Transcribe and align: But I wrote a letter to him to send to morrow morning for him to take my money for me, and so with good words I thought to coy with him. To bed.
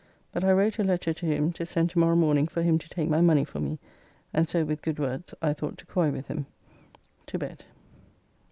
But 0.31 0.43
I 0.43 0.51
wrote 0.51 0.79
a 0.79 0.83
letter 0.83 1.13
to 1.13 1.25
him 1.27 1.53
to 1.53 1.63
send 1.63 1.91
to 1.91 1.99
morrow 1.99 2.15
morning 2.15 2.47
for 2.47 2.63
him 2.63 2.79
to 2.79 2.89
take 2.89 3.07
my 3.07 3.21
money 3.21 3.43
for 3.45 3.59
me, 3.59 3.77
and 4.33 4.49
so 4.49 4.65
with 4.65 4.81
good 4.81 4.97
words 4.97 5.35
I 5.43 5.53
thought 5.53 5.77
to 5.77 5.85
coy 5.85 6.09
with 6.09 6.27
him. 6.27 6.47
To 7.27 7.37
bed. 7.37 7.65